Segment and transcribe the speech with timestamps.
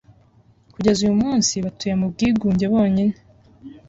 [0.73, 3.15] Kugeza uyu munsi batuye mu bwigunge bonyine